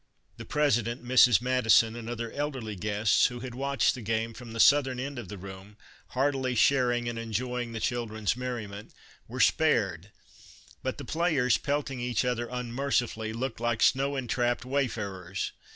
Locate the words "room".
5.37-5.77